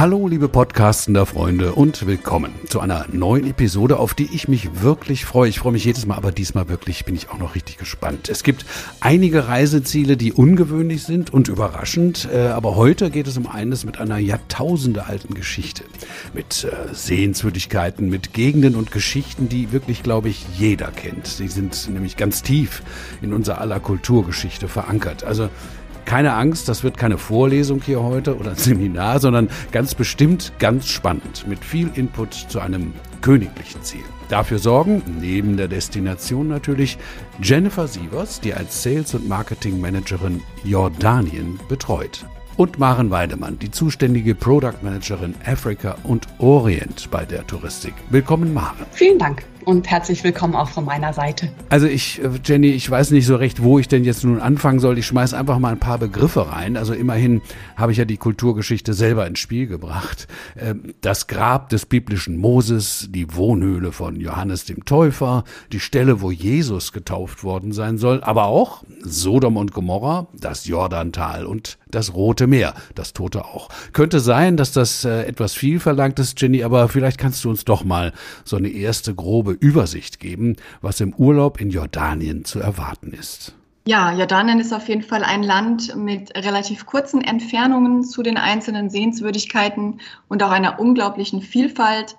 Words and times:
Hallo, 0.00 0.26
liebe 0.28 0.48
Podcastender 0.48 1.26
Freunde 1.26 1.74
und 1.74 2.06
willkommen 2.06 2.54
zu 2.66 2.80
einer 2.80 3.04
neuen 3.12 3.46
Episode, 3.46 3.98
auf 3.98 4.14
die 4.14 4.30
ich 4.32 4.48
mich 4.48 4.80
wirklich 4.80 5.26
freue. 5.26 5.50
Ich 5.50 5.58
freue 5.58 5.72
mich 5.72 5.84
jedes 5.84 6.06
Mal, 6.06 6.14
aber 6.14 6.32
diesmal 6.32 6.70
wirklich 6.70 7.04
bin 7.04 7.14
ich 7.14 7.28
auch 7.28 7.36
noch 7.36 7.54
richtig 7.54 7.76
gespannt. 7.76 8.30
Es 8.30 8.42
gibt 8.42 8.64
einige 9.00 9.46
Reiseziele, 9.46 10.16
die 10.16 10.32
ungewöhnlich 10.32 11.02
sind 11.02 11.34
und 11.34 11.48
überraschend, 11.48 12.26
äh, 12.32 12.46
aber 12.46 12.76
heute 12.76 13.10
geht 13.10 13.26
es 13.26 13.36
um 13.36 13.46
eines 13.46 13.84
mit 13.84 14.00
einer 14.00 14.16
Jahrtausende 14.16 15.04
alten 15.04 15.34
Geschichte. 15.34 15.84
Mit 16.32 16.64
äh, 16.64 16.94
Sehenswürdigkeiten, 16.94 18.08
mit 18.08 18.32
Gegenden 18.32 18.76
und 18.76 18.92
Geschichten, 18.92 19.50
die 19.50 19.70
wirklich, 19.70 20.02
glaube 20.02 20.30
ich, 20.30 20.46
jeder 20.56 20.92
kennt. 20.92 21.26
Sie 21.26 21.48
sind 21.48 21.90
nämlich 21.90 22.16
ganz 22.16 22.42
tief 22.42 22.82
in 23.20 23.34
unser 23.34 23.60
aller 23.60 23.80
Kulturgeschichte 23.80 24.66
verankert. 24.66 25.24
Also 25.24 25.50
keine 26.10 26.34
Angst, 26.34 26.68
das 26.68 26.82
wird 26.82 26.98
keine 26.98 27.18
Vorlesung 27.18 27.82
hier 27.86 28.02
heute 28.02 28.36
oder 28.36 28.50
ein 28.50 28.56
Seminar, 28.56 29.20
sondern 29.20 29.48
ganz 29.70 29.94
bestimmt 29.94 30.52
ganz 30.58 30.88
spannend 30.88 31.46
mit 31.46 31.64
viel 31.64 31.88
Input 31.94 32.34
zu 32.34 32.58
einem 32.58 32.94
königlichen 33.20 33.80
Ziel. 33.84 34.02
Dafür 34.28 34.58
sorgen, 34.58 35.02
neben 35.20 35.56
der 35.56 35.68
Destination 35.68 36.48
natürlich, 36.48 36.98
Jennifer 37.40 37.86
Sievers, 37.86 38.40
die 38.40 38.52
als 38.52 38.82
Sales- 38.82 39.14
und 39.14 39.28
Marketing 39.28 39.80
Managerin 39.80 40.42
Jordanien 40.64 41.60
betreut. 41.68 42.26
Und 42.56 42.80
Maren 42.80 43.10
Weidemann, 43.10 43.60
die 43.60 43.70
zuständige 43.70 44.34
Product 44.34 44.82
Managerin 44.82 45.36
Afrika 45.46 45.96
und 46.02 46.26
Orient 46.38 47.08
bei 47.12 47.24
der 47.24 47.46
Touristik. 47.46 47.94
Willkommen, 48.10 48.52
Maren. 48.52 48.84
Vielen 48.90 49.20
Dank 49.20 49.44
und 49.64 49.88
herzlich 49.90 50.24
willkommen 50.24 50.54
auch 50.54 50.68
von 50.68 50.84
meiner 50.84 51.12
Seite. 51.12 51.50
Also 51.68 51.86
ich, 51.86 52.22
äh, 52.22 52.30
Jenny, 52.44 52.68
ich 52.68 52.90
weiß 52.90 53.10
nicht 53.10 53.26
so 53.26 53.36
recht, 53.36 53.62
wo 53.62 53.78
ich 53.78 53.88
denn 53.88 54.04
jetzt 54.04 54.24
nun 54.24 54.40
anfangen 54.40 54.78
soll. 54.78 54.98
Ich 54.98 55.06
schmeiß 55.06 55.34
einfach 55.34 55.58
mal 55.58 55.72
ein 55.72 55.80
paar 55.80 55.98
Begriffe 55.98 56.50
rein. 56.50 56.76
Also 56.76 56.94
immerhin 56.94 57.42
habe 57.76 57.92
ich 57.92 57.98
ja 57.98 58.04
die 58.04 58.16
Kulturgeschichte 58.16 58.94
selber 58.94 59.26
ins 59.26 59.38
Spiel 59.38 59.66
gebracht. 59.66 60.28
Ähm, 60.58 60.94
das 61.00 61.26
Grab 61.26 61.68
des 61.70 61.86
biblischen 61.86 62.36
Moses, 62.36 63.08
die 63.10 63.34
Wohnhöhle 63.34 63.92
von 63.92 64.20
Johannes 64.20 64.64
dem 64.64 64.84
Täufer, 64.84 65.44
die 65.72 65.80
Stelle, 65.80 66.20
wo 66.20 66.30
Jesus 66.30 66.92
getauft 66.92 67.42
worden 67.42 67.72
sein 67.72 67.98
soll, 67.98 68.22
aber 68.22 68.44
auch 68.44 68.84
Sodom 69.02 69.56
und 69.56 69.72
Gomorra, 69.72 70.28
das 70.32 70.66
Jordantal 70.66 71.46
und 71.46 71.78
das 71.90 72.14
Rote 72.14 72.46
Meer, 72.46 72.74
das 72.94 73.12
Tote 73.12 73.44
auch. 73.44 73.68
Könnte 73.92 74.20
sein, 74.20 74.56
dass 74.56 74.72
das 74.72 75.04
äh, 75.04 75.24
etwas 75.24 75.54
viel 75.54 75.80
verlangt 75.80 76.18
ist, 76.18 76.40
Jenny, 76.40 76.62
aber 76.62 76.88
vielleicht 76.88 77.18
kannst 77.18 77.44
du 77.44 77.50
uns 77.50 77.64
doch 77.64 77.84
mal 77.84 78.12
so 78.44 78.56
eine 78.56 78.68
erste 78.68 79.14
grobe 79.14 79.52
Übersicht 79.52 80.20
geben, 80.20 80.56
was 80.80 81.00
im 81.00 81.14
Urlaub 81.14 81.60
in 81.60 81.70
Jordanien 81.70 82.44
zu 82.44 82.60
erwarten 82.60 83.12
ist. 83.12 83.54
Ja, 83.86 84.12
Jordanien 84.12 84.60
ist 84.60 84.74
auf 84.74 84.88
jeden 84.88 85.02
Fall 85.02 85.24
ein 85.24 85.42
Land 85.42 85.96
mit 85.96 86.36
relativ 86.36 86.84
kurzen 86.84 87.22
Entfernungen 87.22 88.04
zu 88.04 88.22
den 88.22 88.36
einzelnen 88.36 88.90
Sehenswürdigkeiten 88.90 90.00
und 90.28 90.42
auch 90.42 90.50
einer 90.50 90.78
unglaublichen 90.78 91.40
Vielfalt. 91.40 92.16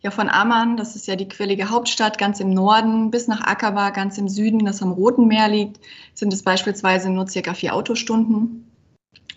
Ja, 0.00 0.10
von 0.10 0.28
Amman, 0.28 0.76
das 0.76 0.96
ist 0.96 1.06
ja 1.06 1.14
die 1.14 1.28
quirlige 1.28 1.70
Hauptstadt 1.70 2.18
ganz 2.18 2.40
im 2.40 2.50
Norden, 2.50 3.10
bis 3.12 3.28
nach 3.28 3.42
Aqaba 3.42 3.90
ganz 3.90 4.18
im 4.18 4.28
Süden, 4.28 4.64
das 4.64 4.82
am 4.82 4.90
Roten 4.90 5.28
Meer 5.28 5.48
liegt, 5.48 5.78
sind 6.14 6.32
es 6.32 6.42
beispielsweise 6.42 7.08
nur 7.08 7.28
circa 7.28 7.54
vier 7.54 7.74
Autostunden. 7.74 8.71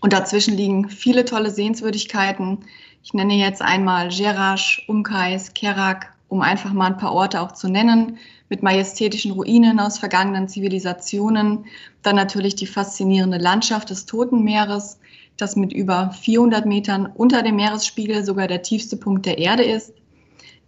Und 0.05 0.13
dazwischen 0.13 0.55
liegen 0.55 0.87
viele 0.87 1.25
tolle 1.25 1.49
Sehenswürdigkeiten. 1.49 2.59
Ich 3.01 3.15
nenne 3.15 3.33
jetzt 3.33 3.63
einmal 3.63 4.11
Jerash, 4.11 4.85
Umkais, 4.87 5.55
Kerak, 5.55 6.13
um 6.27 6.41
einfach 6.41 6.73
mal 6.73 6.91
ein 6.91 6.97
paar 6.97 7.11
Orte 7.11 7.41
auch 7.41 7.53
zu 7.53 7.67
nennen, 7.69 8.19
mit 8.47 8.61
majestätischen 8.61 9.31
Ruinen 9.31 9.79
aus 9.79 9.97
vergangenen 9.97 10.47
Zivilisationen. 10.47 11.65
Dann 12.03 12.17
natürlich 12.17 12.53
die 12.53 12.67
faszinierende 12.67 13.39
Landschaft 13.39 13.89
des 13.89 14.05
Toten 14.05 14.43
Meeres, 14.43 14.99
das 15.37 15.55
mit 15.55 15.73
über 15.73 16.11
400 16.11 16.67
Metern 16.67 17.07
unter 17.07 17.41
dem 17.41 17.55
Meeresspiegel 17.55 18.23
sogar 18.23 18.47
der 18.47 18.61
tiefste 18.61 18.97
Punkt 18.97 19.25
der 19.25 19.39
Erde 19.39 19.63
ist. 19.63 19.91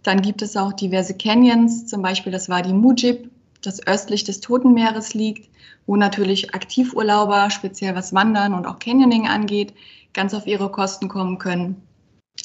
Dann 0.02 0.20
gibt 0.20 0.42
es 0.42 0.56
auch 0.56 0.72
diverse 0.72 1.14
Canyons, 1.14 1.86
zum 1.86 2.02
Beispiel 2.02 2.32
das 2.32 2.48
Wadi 2.48 2.72
Mujib, 2.72 3.30
das 3.62 3.86
östlich 3.86 4.24
des 4.24 4.40
Toten 4.40 4.74
Meeres 4.74 5.14
liegt, 5.14 5.48
wo 5.88 5.96
natürlich 5.96 6.54
Aktivurlauber, 6.54 7.50
speziell 7.50 7.96
was 7.96 8.14
Wandern 8.14 8.52
und 8.52 8.66
auch 8.66 8.78
Canyoning 8.78 9.26
angeht, 9.26 9.72
ganz 10.12 10.34
auf 10.34 10.46
ihre 10.46 10.70
Kosten 10.70 11.08
kommen 11.08 11.38
können. 11.38 11.82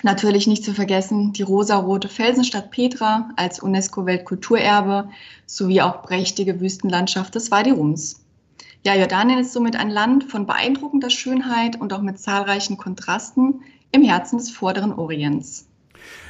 Natürlich 0.02 0.48
nicht 0.48 0.64
zu 0.64 0.74
vergessen 0.74 1.34
die 1.34 1.44
rosarote 1.44 2.08
Felsenstadt 2.08 2.72
Petra 2.72 3.30
als 3.36 3.60
UNESCO-Weltkulturerbe 3.60 5.10
sowie 5.46 5.82
auch 5.82 6.02
prächtige 6.02 6.60
Wüstenlandschaft 6.60 7.36
des 7.36 7.52
Wadi 7.52 7.72
Rums. 7.72 8.22
Ja, 8.86 8.96
Jordanien 8.96 9.40
ist 9.40 9.54
somit 9.54 9.76
ein 9.76 9.90
Land 9.90 10.24
von 10.24 10.46
beeindruckender 10.46 11.10
Schönheit 11.10 11.80
und 11.80 11.94
auch 11.94 12.02
mit 12.02 12.20
zahlreichen 12.20 12.78
Kontrasten 12.78 13.62
im 13.92 14.04
Herzen 14.04 14.38
des 14.38 14.52
vorderen 14.52 14.94
Orients. 14.94 15.68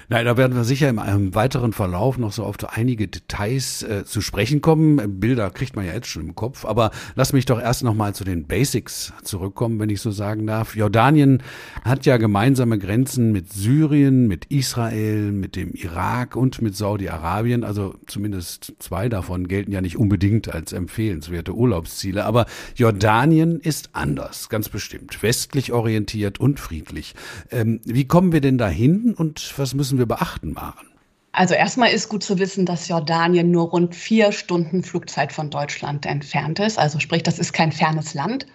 Nein, 0.09 0.25
da 0.25 0.37
werden 0.37 0.55
wir 0.55 0.63
sicher 0.63 0.89
im, 0.89 0.99
im 0.99 1.35
weiteren 1.35 1.73
Verlauf 1.73 2.17
noch 2.17 2.31
so 2.31 2.43
auf 2.43 2.57
einige 2.75 3.07
Details 3.07 3.83
äh, 3.83 4.05
zu 4.05 4.21
sprechen 4.21 4.61
kommen. 4.61 5.19
Bilder 5.19 5.49
kriegt 5.49 5.75
man 5.75 5.85
ja 5.85 5.93
jetzt 5.93 6.07
schon 6.07 6.23
im 6.23 6.35
Kopf, 6.35 6.65
aber 6.65 6.91
lass 7.15 7.33
mich 7.33 7.45
doch 7.45 7.59
erst 7.59 7.83
noch 7.83 7.93
mal 7.93 8.13
zu 8.13 8.23
den 8.23 8.45
Basics 8.45 9.13
zurückkommen, 9.23 9.79
wenn 9.79 9.89
ich 9.89 10.01
so 10.01 10.11
sagen 10.11 10.45
darf. 10.45 10.75
Jordanien 10.75 11.41
hat 11.83 12.05
ja 12.05 12.17
gemeinsame 12.17 12.77
Grenzen 12.79 13.31
mit 13.31 13.51
Syrien, 13.51 14.27
mit 14.27 14.45
Israel, 14.45 15.31
mit 15.31 15.55
dem 15.55 15.71
Irak 15.71 16.35
und 16.35 16.61
mit 16.61 16.75
Saudi-Arabien. 16.75 17.63
Also 17.63 17.95
zumindest 18.07 18.73
zwei 18.79 19.09
davon 19.09 19.47
gelten 19.47 19.71
ja 19.71 19.81
nicht 19.81 19.97
unbedingt 19.97 20.53
als 20.53 20.73
empfehlenswerte 20.73 21.53
Urlaubsziele. 21.53 22.25
Aber 22.25 22.45
Jordanien 22.75 23.59
ist 23.59 23.89
anders, 23.93 24.49
ganz 24.49 24.69
bestimmt. 24.69 25.23
Westlich 25.23 25.71
orientiert 25.71 26.39
und 26.39 26.59
friedlich. 26.59 27.15
Ähm, 27.51 27.79
wie 27.85 28.05
kommen 28.05 28.31
wir 28.31 28.41
denn 28.41 28.57
dahin 28.57 29.13
und 29.13 29.53
was 29.57 29.73
müssen 29.73 29.92
müssen 29.93 29.99
wir 29.99 30.15
beachten, 30.15 30.53
Maren? 30.53 30.87
Also 31.33 31.53
erstmal 31.55 31.91
ist 31.91 32.09
gut 32.09 32.23
zu 32.23 32.37
wissen, 32.37 32.65
dass 32.65 32.87
Jordanien 32.87 33.49
nur 33.49 33.69
rund 33.69 33.95
vier 33.95 34.31
Stunden 34.31 34.83
Flugzeit 34.83 35.31
von 35.31 35.49
Deutschland 35.49 36.05
entfernt 36.05 36.59
ist. 36.59 36.77
Also 36.77 36.99
sprich, 36.99 37.23
das 37.23 37.39
ist 37.39 37.53
kein 37.53 37.71
fernes 37.71 38.13
Land. 38.13 38.45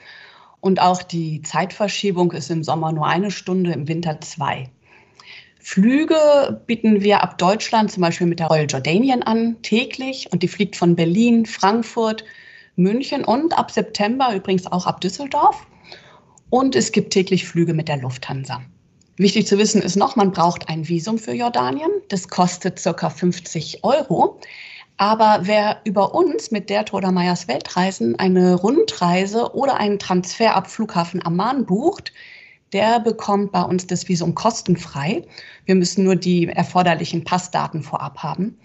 Und 0.61 0.81
auch 0.81 1.03
die 1.03 1.43
Zeitverschiebung 1.43 2.33
ist 2.33 2.51
im 2.51 2.63
Sommer 2.63 2.93
nur 2.93 3.07
eine 3.07 3.31
Stunde, 3.31 3.73
im 3.73 3.89
Winter 3.89 4.21
zwei. 4.21 4.69
Flüge 5.61 6.63
bieten 6.67 7.03
wir 7.03 7.23
ab 7.23 7.39
Deutschland 7.39 7.91
zum 7.91 8.01
Beispiel 8.01 8.27
mit 8.27 8.39
der 8.39 8.47
Royal 8.47 8.67
Jordanian 8.67 9.23
an, 9.23 9.57
täglich. 9.63 10.29
Und 10.33 10.43
die 10.43 10.49
fliegt 10.49 10.77
von 10.77 10.95
Berlin, 10.95 11.47
Frankfurt, 11.47 12.25
München 12.77 13.25
und 13.25 13.59
ab 13.59 13.71
September 13.71 14.35
übrigens 14.35 14.67
auch 14.67 14.87
ab 14.87 15.01
Düsseldorf. 15.01 15.67
Und 16.51 16.77
es 16.77 16.93
gibt 16.93 17.13
täglich 17.13 17.47
Flüge 17.47 17.75
mit 17.75 17.89
der 17.89 17.99
Lufthansa. 17.99 18.63
Wichtig 19.19 19.49
zu 19.49 19.59
wissen 19.59 19.83
ist 19.83 19.97
noch, 19.97 20.15
man 20.15 20.31
braucht 20.31 20.69
ein 20.69 20.87
Visum 20.87 21.19
für 21.19 21.33
Jordanien. 21.33 21.91
Das 22.09 22.29
kostet 22.29 22.79
circa 22.79 23.11
50 23.11 23.83
Euro. 23.83 24.39
Aber 24.97 25.41
wer 25.43 25.81
über 25.83 26.15
uns 26.15 26.53
mit 26.53 26.71
der 26.71 26.85
Todermeyers 26.85 27.49
Weltreisen 27.49 28.17
eine 28.17 28.55
Rundreise 28.55 29.53
oder 29.57 29.79
einen 29.79 29.99
Transfer 29.99 30.55
ab 30.55 30.71
Flughafen 30.71 31.25
Amman 31.27 31.67
bucht, 31.67 32.13
der 32.73 33.01
bekommt 33.01 33.51
bei 33.51 33.63
uns 33.63 33.89
das 33.89 34.09
Visum 34.09 34.37
kostenfrei. 34.37 35.25
Wir 35.65 35.75
müssen 35.75 36.05
nur 36.05 36.15
die 36.15 36.47
erforderlichen 36.47 37.25
Passdaten 37.25 37.83
vorab 37.83 38.19
haben. 38.19 38.57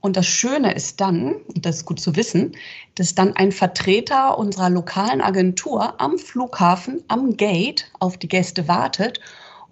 Und 0.00 0.16
das 0.16 0.26
Schöne 0.26 0.74
ist 0.74 1.00
dann, 1.00 1.34
und 1.54 1.64
das 1.64 1.76
ist 1.76 1.84
gut 1.84 2.00
zu 2.00 2.16
wissen, 2.16 2.56
dass 2.96 3.14
dann 3.14 3.36
ein 3.36 3.52
Vertreter 3.52 4.36
unserer 4.36 4.68
lokalen 4.68 5.20
Agentur 5.20 6.00
am 6.00 6.18
Flughafen, 6.18 7.04
am 7.06 7.36
Gate 7.36 7.88
auf 8.00 8.16
die 8.16 8.26
Gäste 8.26 8.66
wartet 8.66 9.20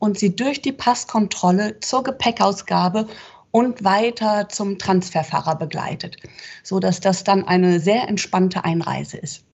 und 0.00 0.18
sie 0.18 0.34
durch 0.34 0.60
die 0.60 0.72
Passkontrolle 0.72 1.78
zur 1.78 2.02
Gepäckausgabe 2.02 3.06
und 3.52 3.84
weiter 3.84 4.48
zum 4.48 4.78
Transferfahrer 4.78 5.54
begleitet, 5.54 6.16
so 6.64 6.80
dass 6.80 7.00
das 7.00 7.22
dann 7.22 7.46
eine 7.46 7.78
sehr 7.78 8.08
entspannte 8.08 8.64
Einreise 8.64 9.18
ist. 9.18 9.44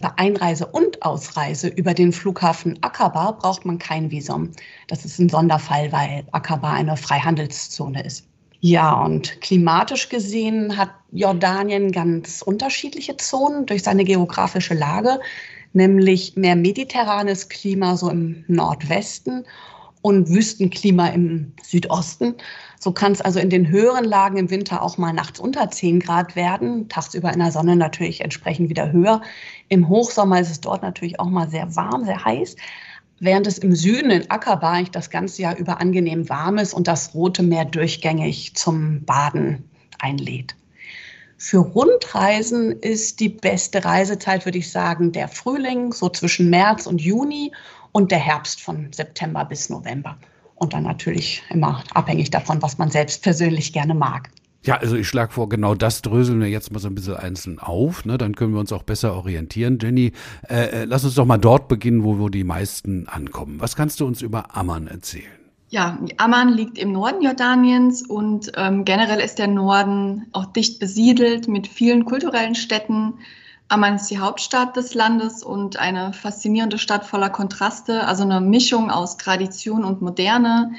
Bei 0.00 0.10
Einreise 0.16 0.66
und 0.66 1.02
Ausreise 1.02 1.68
über 1.68 1.94
den 1.94 2.12
Flughafen 2.12 2.78
Aqaba 2.82 3.32
braucht 3.32 3.64
man 3.64 3.78
kein 3.78 4.10
Visum. 4.10 4.52
Das 4.88 5.04
ist 5.04 5.18
ein 5.18 5.28
Sonderfall, 5.28 5.90
weil 5.90 6.24
Aqaba 6.32 6.72
eine 6.72 6.96
Freihandelszone 6.96 8.04
ist. 8.04 8.26
Ja, 8.60 8.92
und 9.04 9.40
klimatisch 9.40 10.08
gesehen 10.08 10.76
hat 10.76 10.90
Jordanien 11.12 11.92
ganz 11.92 12.42
unterschiedliche 12.42 13.16
Zonen 13.16 13.66
durch 13.66 13.82
seine 13.82 14.04
geografische 14.04 14.74
Lage, 14.74 15.20
nämlich 15.72 16.36
mehr 16.36 16.56
mediterranes 16.56 17.48
Klima 17.48 17.96
so 17.96 18.10
im 18.10 18.44
Nordwesten 18.48 19.44
und 20.06 20.28
Wüstenklima 20.28 21.08
im 21.08 21.52
Südosten. 21.64 22.36
So 22.78 22.92
kann 22.92 23.10
es 23.10 23.20
also 23.20 23.40
in 23.40 23.50
den 23.50 23.66
höheren 23.66 24.04
Lagen 24.04 24.36
im 24.36 24.50
Winter 24.50 24.80
auch 24.80 24.98
mal 24.98 25.12
nachts 25.12 25.40
unter 25.40 25.68
10 25.68 25.98
Grad 25.98 26.36
werden, 26.36 26.88
tagsüber 26.88 27.32
in 27.32 27.40
der 27.40 27.50
Sonne 27.50 27.74
natürlich 27.74 28.20
entsprechend 28.20 28.68
wieder 28.68 28.92
höher. 28.92 29.20
Im 29.68 29.88
Hochsommer 29.88 30.38
ist 30.38 30.52
es 30.52 30.60
dort 30.60 30.82
natürlich 30.82 31.18
auch 31.18 31.28
mal 31.28 31.48
sehr 31.48 31.74
warm, 31.74 32.04
sehr 32.04 32.24
heiß, 32.24 32.54
während 33.18 33.48
es 33.48 33.58
im 33.58 33.74
Süden 33.74 34.12
in 34.12 34.30
Aqaba 34.30 34.70
eigentlich 34.70 34.92
das 34.92 35.10
ganze 35.10 35.42
Jahr 35.42 35.56
über 35.56 35.80
angenehm 35.80 36.28
warm 36.28 36.58
ist 36.58 36.72
und 36.72 36.86
das 36.86 37.12
Rote 37.12 37.42
Meer 37.42 37.64
durchgängig 37.64 38.54
zum 38.54 39.04
Baden 39.04 39.68
einlädt. 39.98 40.54
Für 41.38 41.58
Rundreisen 41.58 42.72
ist 42.80 43.18
die 43.18 43.28
beste 43.28 43.84
Reisezeit, 43.84 44.44
würde 44.44 44.58
ich 44.58 44.70
sagen, 44.70 45.10
der 45.10 45.26
Frühling, 45.26 45.92
so 45.92 46.08
zwischen 46.08 46.48
März 46.48 46.86
und 46.86 47.00
Juni 47.00 47.50
und 47.92 48.10
der 48.10 48.18
Herbst 48.18 48.60
von 48.60 48.92
September 48.92 49.44
bis 49.44 49.70
November. 49.70 50.16
Und 50.54 50.72
dann 50.72 50.84
natürlich 50.84 51.42
immer 51.50 51.84
abhängig 51.92 52.30
davon, 52.30 52.62
was 52.62 52.78
man 52.78 52.90
selbst 52.90 53.22
persönlich 53.22 53.72
gerne 53.72 53.94
mag. 53.94 54.30
Ja, 54.66 54.78
also 54.78 54.96
ich 54.96 55.06
schlage 55.06 55.32
vor, 55.32 55.48
genau 55.48 55.76
das 55.76 56.02
dröseln 56.02 56.40
wir 56.40 56.48
jetzt 56.48 56.72
mal 56.72 56.80
so 56.80 56.88
ein 56.88 56.94
bisschen 56.96 57.14
einzeln 57.14 57.60
auf. 57.60 58.04
Ne? 58.04 58.18
Dann 58.18 58.34
können 58.34 58.52
wir 58.52 58.58
uns 58.58 58.72
auch 58.72 58.82
besser 58.82 59.14
orientieren. 59.14 59.78
Jenny, 59.80 60.12
äh, 60.48 60.82
äh, 60.82 60.84
lass 60.86 61.04
uns 61.04 61.14
doch 61.14 61.24
mal 61.24 61.38
dort 61.38 61.68
beginnen, 61.68 62.02
wo, 62.02 62.18
wo 62.18 62.28
die 62.28 62.42
meisten 62.42 63.06
ankommen. 63.06 63.60
Was 63.60 63.76
kannst 63.76 64.00
du 64.00 64.06
uns 64.06 64.22
über 64.22 64.56
Amman 64.56 64.88
erzählen? 64.88 65.30
Ja, 65.68 65.98
Amman 66.16 66.52
liegt 66.52 66.78
im 66.78 66.92
Norden 66.92 67.22
Jordaniens 67.22 68.02
und 68.02 68.52
ähm, 68.56 68.84
generell 68.84 69.20
ist 69.20 69.38
der 69.38 69.48
Norden 69.48 70.26
auch 70.32 70.46
dicht 70.46 70.80
besiedelt 70.80 71.46
mit 71.46 71.68
vielen 71.68 72.04
kulturellen 72.04 72.54
Städten. 72.56 73.14
Amman 73.68 73.96
ist 73.96 74.10
die 74.10 74.18
Hauptstadt 74.18 74.76
des 74.76 74.94
Landes 74.94 75.42
und 75.42 75.76
eine 75.76 76.12
faszinierende 76.12 76.78
Stadt 76.78 77.04
voller 77.04 77.30
Kontraste, 77.30 78.06
also 78.06 78.22
eine 78.22 78.40
Mischung 78.40 78.90
aus 78.90 79.16
Tradition 79.16 79.84
und 79.84 80.02
Moderne. 80.02 80.72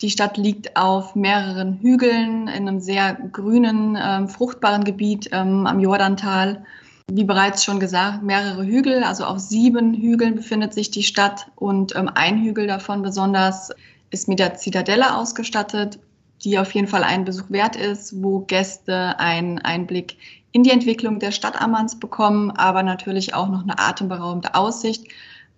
Die 0.00 0.10
Stadt 0.10 0.36
liegt 0.36 0.76
auf 0.76 1.14
mehreren 1.14 1.78
Hügeln 1.78 2.48
in 2.48 2.68
einem 2.68 2.80
sehr 2.80 3.14
grünen, 3.14 3.96
ähm, 4.00 4.28
fruchtbaren 4.28 4.82
Gebiet 4.82 5.28
ähm, 5.32 5.66
am 5.66 5.78
Jordantal. 5.78 6.64
Wie 7.08 7.24
bereits 7.24 7.62
schon 7.62 7.78
gesagt, 7.78 8.24
mehrere 8.24 8.64
Hügel, 8.64 9.04
also 9.04 9.24
auf 9.24 9.38
sieben 9.38 9.94
Hügeln 9.94 10.34
befindet 10.34 10.74
sich 10.74 10.90
die 10.90 11.04
Stadt 11.04 11.46
und 11.54 11.94
ähm, 11.94 12.10
ein 12.12 12.42
Hügel 12.42 12.66
davon 12.66 13.02
besonders 13.02 13.70
ist 14.10 14.26
mit 14.26 14.40
der 14.40 14.56
Zitadelle 14.56 15.16
ausgestattet, 15.16 16.00
die 16.42 16.58
auf 16.58 16.72
jeden 16.72 16.88
Fall 16.88 17.04
einen 17.04 17.24
Besuch 17.24 17.50
wert 17.50 17.76
ist, 17.76 18.22
wo 18.22 18.40
Gäste 18.40 19.18
einen 19.20 19.60
Einblick 19.60 20.16
in 20.54 20.62
die 20.62 20.70
Entwicklung 20.70 21.18
der 21.18 21.32
Stadt 21.32 21.60
Ammans 21.60 21.98
bekommen, 21.98 22.52
aber 22.52 22.84
natürlich 22.84 23.34
auch 23.34 23.48
noch 23.48 23.62
eine 23.62 23.76
atemberaubende 23.76 24.54
Aussicht 24.54 25.08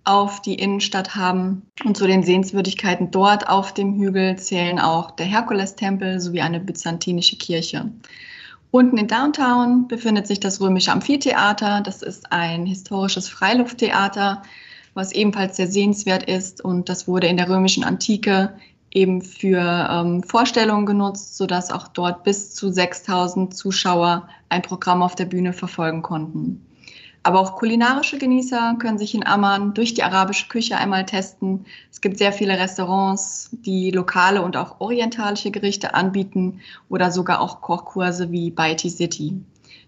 auf 0.03 0.41
die 0.41 0.55
Innenstadt 0.55 1.15
haben. 1.15 1.61
Und 1.85 1.95
zu 1.95 2.07
den 2.07 2.23
Sehenswürdigkeiten 2.23 3.11
dort 3.11 3.47
auf 3.47 3.75
dem 3.75 3.93
Hügel 3.93 4.37
zählen 4.37 4.79
auch 4.79 5.11
der 5.11 5.27
Herkulestempel 5.27 6.19
sowie 6.19 6.41
eine 6.41 6.59
byzantinische 6.59 7.37
Kirche. 7.37 7.91
Unten 8.71 8.97
in 8.97 9.07
Downtown 9.07 9.87
befindet 9.87 10.25
sich 10.25 10.39
das 10.39 10.59
römische 10.61 10.91
Amphitheater. 10.91 11.81
Das 11.81 12.01
ist 12.01 12.31
ein 12.31 12.65
historisches 12.65 13.29
Freilufttheater, 13.29 14.41
was 14.95 15.11
ebenfalls 15.11 15.57
sehr 15.57 15.67
sehenswert 15.67 16.23
ist. 16.23 16.59
Und 16.59 16.89
das 16.89 17.07
wurde 17.07 17.27
in 17.27 17.37
der 17.37 17.49
römischen 17.49 17.83
Antike 17.83 18.53
eben 18.91 19.21
für 19.21 19.87
ähm, 19.89 20.23
Vorstellungen 20.23 20.85
genutzt, 20.85 21.37
sodass 21.37 21.71
auch 21.71 21.87
dort 21.87 22.23
bis 22.23 22.53
zu 22.53 22.71
6000 22.71 23.55
Zuschauer 23.55 24.27
ein 24.49 24.61
Programm 24.61 25.03
auf 25.03 25.15
der 25.15 25.25
Bühne 25.25 25.53
verfolgen 25.53 26.01
konnten. 26.01 26.63
Aber 27.23 27.41
auch 27.41 27.57
kulinarische 27.57 28.17
Genießer 28.17 28.77
können 28.79 28.97
sich 28.97 29.13
in 29.13 29.27
Amman 29.27 29.73
durch 29.73 29.93
die 29.93 30.03
arabische 30.03 30.47
Küche 30.47 30.77
einmal 30.77 31.05
testen. 31.05 31.65
Es 31.91 31.99
gibt 31.99 32.17
sehr 32.17 32.31
viele 32.31 32.57
Restaurants, 32.57 33.49
die 33.51 33.91
lokale 33.91 34.41
und 34.41 34.55
auch 34.55 34.79
orientalische 34.79 35.51
Gerichte 35.51 35.93
anbieten 35.93 36.61
oder 36.87 37.11
sogar 37.11 37.41
auch 37.41 37.59
Kochkurse 37.59 38.31
wie 38.31 38.49
Baiti 38.49 38.89
City. 38.89 39.33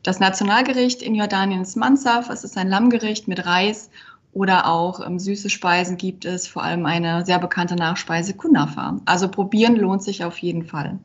Das 0.03 0.19
Nationalgericht 0.19 1.01
in 1.01 1.15
Jordanien 1.15 1.61
ist 1.61 1.77
Mansaf. 1.77 2.29
Es 2.29 2.43
ist 2.43 2.57
ein 2.57 2.67
Lammgericht 2.67 3.29
mit 3.29 3.45
Reis 3.45 3.89
oder 4.31 4.67
auch 4.67 5.05
ähm, 5.05 5.19
süße 5.19 5.49
Speisen 5.49 5.97
gibt 5.97 6.25
es, 6.25 6.47
vor 6.47 6.63
allem 6.63 6.85
eine 6.85 7.25
sehr 7.25 7.39
bekannte 7.39 7.75
Nachspeise 7.75 8.35
Kunafa. 8.35 8.99
Also 9.05 9.29
probieren 9.29 9.75
lohnt 9.75 10.03
sich 10.03 10.23
auf 10.23 10.37
jeden 10.39 10.63
Fall. 10.63 10.99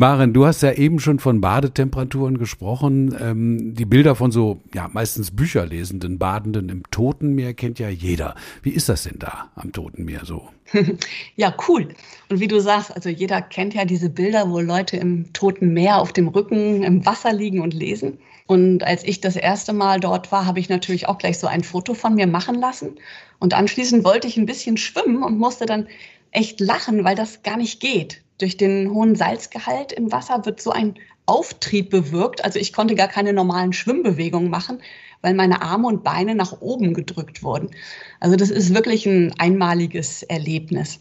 Maren, 0.00 0.32
du 0.32 0.46
hast 0.46 0.62
ja 0.62 0.72
eben 0.72 0.98
schon 0.98 1.18
von 1.18 1.42
Badetemperaturen 1.42 2.38
gesprochen. 2.38 3.14
Ähm, 3.20 3.74
die 3.74 3.84
Bilder 3.84 4.14
von 4.14 4.30
so, 4.30 4.62
ja, 4.72 4.88
meistens 4.90 5.30
Bücherlesenden 5.30 6.18
Badenden 6.18 6.70
im 6.70 6.84
Toten 6.90 7.34
Meer 7.34 7.52
kennt 7.52 7.78
ja 7.78 7.90
jeder. 7.90 8.34
Wie 8.62 8.70
ist 8.70 8.88
das 8.88 9.02
denn 9.02 9.18
da 9.18 9.50
am 9.56 9.72
Toten 9.72 10.06
Meer 10.06 10.24
so? 10.24 10.48
ja, 11.36 11.54
cool. 11.68 11.88
Und 12.30 12.40
wie 12.40 12.48
du 12.48 12.60
sagst, 12.60 12.96
also 12.96 13.10
jeder 13.10 13.42
kennt 13.42 13.74
ja 13.74 13.84
diese 13.84 14.08
Bilder, 14.08 14.48
wo 14.48 14.60
Leute 14.60 14.96
im 14.96 15.34
Toten 15.34 15.74
Meer 15.74 15.98
auf 15.98 16.14
dem 16.14 16.28
Rücken 16.28 16.82
im 16.82 17.04
Wasser 17.04 17.34
liegen 17.34 17.60
und 17.60 17.74
lesen. 17.74 18.20
Und 18.46 18.82
als 18.82 19.04
ich 19.04 19.20
das 19.20 19.36
erste 19.36 19.74
Mal 19.74 20.00
dort 20.00 20.32
war, 20.32 20.46
habe 20.46 20.60
ich 20.60 20.70
natürlich 20.70 21.08
auch 21.08 21.18
gleich 21.18 21.38
so 21.38 21.46
ein 21.46 21.62
Foto 21.62 21.92
von 21.92 22.14
mir 22.14 22.26
machen 22.26 22.54
lassen. 22.54 22.94
Und 23.38 23.52
anschließend 23.52 24.02
wollte 24.02 24.28
ich 24.28 24.38
ein 24.38 24.46
bisschen 24.46 24.78
schwimmen 24.78 25.22
und 25.22 25.36
musste 25.36 25.66
dann 25.66 25.88
echt 26.30 26.58
lachen, 26.58 27.04
weil 27.04 27.16
das 27.16 27.42
gar 27.42 27.58
nicht 27.58 27.80
geht. 27.80 28.22
Durch 28.40 28.56
den 28.56 28.90
hohen 28.92 29.16
Salzgehalt 29.16 29.92
im 29.92 30.10
Wasser 30.12 30.46
wird 30.46 30.62
so 30.62 30.70
ein 30.70 30.94
Auftrieb 31.26 31.90
bewirkt. 31.90 32.42
Also 32.44 32.58
ich 32.58 32.72
konnte 32.72 32.94
gar 32.94 33.08
keine 33.08 33.34
normalen 33.34 33.74
Schwimmbewegungen 33.74 34.50
machen, 34.50 34.80
weil 35.20 35.34
meine 35.34 35.60
Arme 35.60 35.86
und 35.86 36.02
Beine 36.02 36.34
nach 36.34 36.60
oben 36.60 36.94
gedrückt 36.94 37.42
wurden. 37.42 37.70
Also 38.18 38.36
das 38.36 38.50
ist 38.50 38.74
wirklich 38.74 39.04
ein 39.06 39.34
einmaliges 39.38 40.22
Erlebnis. 40.22 41.00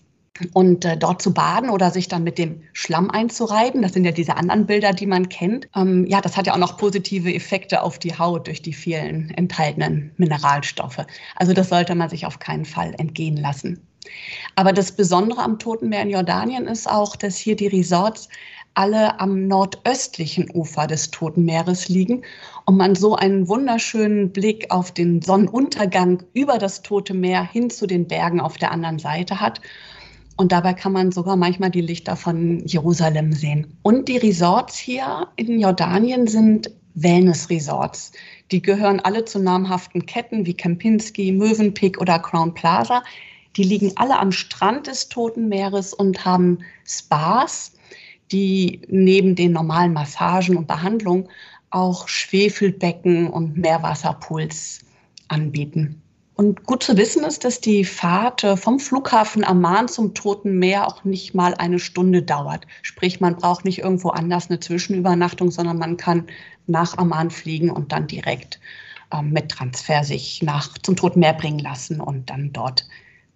Und 0.54 0.86
äh, 0.86 0.96
dort 0.96 1.22
zu 1.22 1.34
baden 1.34 1.70
oder 1.70 1.92
sich 1.92 2.08
dann 2.08 2.24
mit 2.24 2.38
dem 2.38 2.62
Schlamm 2.72 3.10
einzureiben, 3.10 3.82
das 3.82 3.94
sind 3.94 4.06
ja 4.06 4.12
diese 4.12 4.38
anderen 4.38 4.66
Bilder, 4.66 4.94
die 4.94 5.06
man 5.06 5.28
kennt. 5.28 5.68
Ähm, 5.76 6.06
ja, 6.08 6.22
das 6.22 6.38
hat 6.38 6.48
ja 6.48 6.54
auch 6.54 6.60
noch 6.60 6.78
positive 6.78 7.34
Effekte 7.34 7.82
auf 7.82 8.00
die 8.00 8.18
Haut 8.18 8.48
durch 8.48 8.62
die 8.62 8.74
vielen 8.74 9.32
enthaltenen 9.32 10.12
Mineralstoffe. 10.18 11.06
Also 11.36 11.54
das 11.54 11.70
sollte 11.70 11.94
man 11.96 12.10
sich 12.10 12.26
auf 12.26 12.40
keinen 12.40 12.66
Fall 12.66 12.94
entgehen 12.98 13.38
lassen. 13.38 13.82
Aber 14.56 14.72
das 14.74 14.94
Besondere 14.94 15.42
am 15.42 15.60
Toten 15.60 15.90
Meer 15.90 16.04
in 16.04 16.10
Jordanien 16.10 16.68
ist 16.68 16.90
auch, 16.90 17.16
dass 17.16 17.38
hier 17.38 17.56
die 17.56 17.68
Resorts 17.68 18.30
alle 18.74 19.20
am 19.20 19.48
nordöstlichen 19.48 20.50
Ufer 20.54 20.88
des 20.88 21.12
Toten 21.12 21.44
Meeres 21.44 21.90
liegen 21.90 22.24
und 22.66 22.78
man 22.78 22.96
so 22.96 23.16
einen 23.16 23.48
wunderschönen 23.48 24.32
Blick 24.32 24.68
auf 24.70 24.94
den 24.94 25.22
Sonnenuntergang 25.22 26.24
über 26.34 26.58
das 26.58 26.82
Tote 26.82 27.14
Meer 27.14 27.44
hin 27.44 27.70
zu 27.70 27.88
den 27.88 28.08
Bergen 28.08 28.40
auf 28.40 28.58
der 28.58 28.72
anderen 28.72 29.00
Seite 29.00 29.42
hat. 29.42 29.60
Und 30.40 30.54
dabei 30.54 30.74
kann 30.74 30.94
man 30.94 31.12
sogar 31.12 31.36
manchmal 31.36 31.70
die 31.70 31.82
Lichter 31.82 32.16
von 32.16 32.66
Jerusalem 32.66 33.34
sehen. 33.34 33.78
Und 33.82 34.08
die 34.08 34.16
Resorts 34.16 34.78
hier 34.78 35.28
in 35.36 35.60
Jordanien 35.60 36.28
sind 36.28 36.72
Wellness-Resorts. 36.94 38.14
Die 38.50 38.62
gehören 38.62 39.02
alle 39.02 39.26
zu 39.26 39.40
namhaften 39.40 40.06
Ketten 40.06 40.46
wie 40.46 40.54
Kempinski, 40.54 41.34
Mövenpick 41.34 42.00
oder 42.00 42.20
Crown 42.20 42.54
Plaza. 42.54 43.04
Die 43.58 43.64
liegen 43.64 43.92
alle 43.98 44.18
am 44.18 44.32
Strand 44.32 44.88
des 44.88 45.10
Toten 45.10 45.50
Meeres 45.50 45.94
und 45.94 46.24
haben 46.24 46.60
Spas, 46.86 47.74
die 48.32 48.80
neben 48.88 49.36
den 49.36 49.52
normalen 49.52 49.92
Massagen 49.92 50.56
und 50.56 50.70
Behandlungen 50.70 51.28
auch 51.70 52.08
Schwefelbecken 52.08 53.30
und 53.30 53.58
Meerwasserpools 53.58 54.86
anbieten. 55.28 56.02
Und 56.40 56.64
gut 56.64 56.84
zu 56.84 56.96
wissen 56.96 57.26
ist, 57.26 57.44
dass 57.44 57.60
die 57.60 57.84
Fahrt 57.84 58.46
äh, 58.46 58.56
vom 58.56 58.80
Flughafen 58.80 59.44
Amman 59.44 59.90
zum 59.90 60.14
Toten 60.14 60.58
Meer 60.58 60.88
auch 60.88 61.04
nicht 61.04 61.36
mal 61.36 61.54
eine 61.54 61.80
Stunde 61.80 62.24
dauert. 62.24 62.66
Sprich, 62.82 63.20
man 63.20 63.36
braucht 63.36 63.66
nicht 63.66 63.80
irgendwo 63.80 64.12
anders 64.12 64.50
eine 64.50 64.62
Zwischenübernachtung, 64.62 65.52
sondern 65.52 65.78
man 65.78 65.98
kann 65.98 66.28
nach 66.66 66.98
Amman 66.98 67.30
fliegen 67.30 67.70
und 67.70 67.92
dann 67.92 68.08
direkt 68.08 68.62
ähm, 69.14 69.32
mit 69.32 69.50
Transfer 69.50 70.06
sich 70.06 70.42
nach, 70.42 70.78
zum 70.78 70.96
Toten 70.96 71.20
Meer 71.20 71.34
bringen 71.34 71.60
lassen 71.60 72.00
und 72.00 72.30
dann 72.30 72.54
dort 72.54 72.88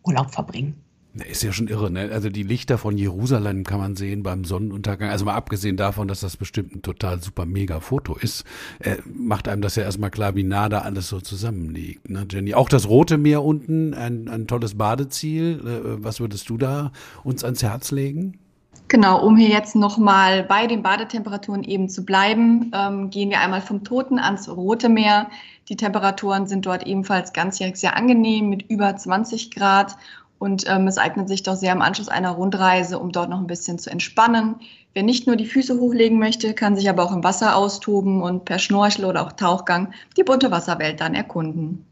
Urlaub 0.05 0.31
verbringen. 0.31 0.81
Ist 1.29 1.43
ja 1.43 1.51
schon 1.51 1.67
irre, 1.67 1.91
ne? 1.91 2.10
Also 2.12 2.29
die 2.29 2.41
Lichter 2.41 2.79
von 2.79 2.98
Jerusalem 2.98 3.65
kann 3.65 3.79
man 3.79 3.96
sehen 3.96 4.24
beim 4.24 4.46
Sonnenuntergang. 4.46 5.12
Also 5.12 5.25
mal 5.25 5.36
abgesehen 5.36 5.77
davon, 5.77 6.08
dass 6.08 6.22
das 6.22 6.38
bestimmt 6.38 6.75
ein 6.75 6.82
total 6.82 7.22
super 7.22 7.46
mega 7.46 7.79
Foto 7.82 8.15
ist, 8.15 8.46
äh, 8.79 8.98
macht 9.05 9.48
einem 9.48 9.62
das 9.62 9.75
ja 9.75 9.84
erstmal 9.84 10.10
klar, 10.10 10.36
wie 10.36 10.41
nah 10.41 10.70
da 10.70 10.79
alles 10.79 11.10
so 11.10 11.22
zusammenliegt. 11.22 12.10
Ne, 12.10 12.25
Jenny? 12.32 12.55
Auch 12.55 12.67
das 12.67 12.89
Rote 12.89 13.20
Meer 13.20 13.43
unten, 13.43 13.93
ein, 13.93 14.27
ein 14.27 14.48
tolles 14.48 14.75
Badeziel. 14.75 15.60
Äh, 15.60 16.03
was 16.03 16.20
würdest 16.20 16.50
du 16.50 16.58
da 16.58 16.91
uns 17.24 17.43
ans 17.43 17.62
Herz 17.62 17.91
legen? 17.91 18.39
Genau, 18.88 19.24
um 19.25 19.38
hier 19.38 19.50
jetzt 19.50 19.75
nochmal 19.75 20.43
bei 20.43 20.67
den 20.67 20.84
Badetemperaturen 20.84 21.63
eben 21.63 21.89
zu 21.89 22.05
bleiben, 22.05 22.72
ähm, 22.75 23.10
gehen 23.10 23.29
wir 23.29 23.39
einmal 23.39 23.62
vom 23.62 23.84
Toten 23.84 24.20
ans 24.20 24.50
Rote 24.50 24.89
Meer. 24.89 25.29
Die 25.70 25.77
Temperaturen 25.77 26.48
sind 26.48 26.65
dort 26.65 26.86
ebenfalls 26.86 27.34
ganzjährig 27.34 27.77
sehr 27.77 27.96
angenehm 27.96 28.50
mit 28.50 28.70
über 28.70 28.96
20 28.96 29.51
Grad 29.51 29.96
und 30.43 30.65
ähm, 30.67 30.88
es 30.88 30.97
eignet 30.97 31.29
sich 31.29 31.41
doch 31.41 31.55
sehr 31.55 31.71
im 31.71 31.81
Anschluss 31.81 32.09
einer 32.09 32.31
Rundreise, 32.31 33.00
um 33.00 33.13
dort 33.13 33.29
noch 33.29 33.39
ein 33.39 33.47
bisschen 33.47 33.79
zu 33.79 33.89
entspannen. 33.89 34.55
Wer 34.93 35.03
nicht 35.03 35.25
nur 35.25 35.38
die 35.38 35.45
Füße 35.45 35.79
hochlegen 35.79 36.19
möchte, 36.19 36.53
kann 36.53 36.75
sich 36.75 36.89
aber 36.89 37.05
auch 37.05 37.15
im 37.15 37.23
Wasser 37.23 37.55
austoben 37.55 38.21
und 38.21 38.43
per 38.43 38.59
Schnorchel 38.59 39.05
oder 39.05 39.25
auch 39.25 39.31
Tauchgang 39.31 39.93
die 40.17 40.23
bunte 40.23 40.51
Wasserwelt 40.51 41.00
dann 41.00 41.15
erkunden. 41.15 41.85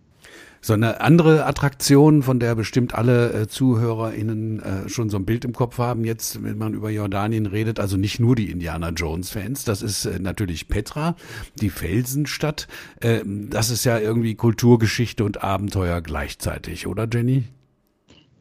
So 0.59 0.73
eine 0.73 0.99
andere 0.99 1.45
Attraktion, 1.45 2.23
von 2.23 2.41
der 2.41 2.53
bestimmt 2.55 2.93
alle 2.93 3.31
äh, 3.31 3.47
ZuhörerInnen 3.47 4.59
äh, 4.61 4.89
schon 4.89 5.09
so 5.09 5.15
ein 5.15 5.25
Bild 5.25 5.45
im 5.45 5.53
Kopf 5.53 5.77
haben, 5.77 6.03
jetzt, 6.03 6.43
wenn 6.43 6.57
man 6.57 6.73
über 6.73 6.89
Jordanien 6.89 7.45
redet, 7.45 7.79
also 7.79 7.95
nicht 7.95 8.19
nur 8.19 8.35
die 8.35 8.51
Indiana 8.51 8.89
Jones-Fans, 8.89 9.63
das 9.63 9.81
ist 9.81 10.03
äh, 10.03 10.19
natürlich 10.19 10.67
Petra, 10.67 11.15
die 11.55 11.69
Felsenstadt. 11.69 12.67
Äh, 12.99 13.21
das 13.25 13.69
ist 13.69 13.85
ja 13.85 13.97
irgendwie 13.97 14.35
Kulturgeschichte 14.35 15.23
und 15.23 15.41
Abenteuer 15.41 16.01
gleichzeitig, 16.01 16.85
oder 16.85 17.07
Jenny? 17.09 17.45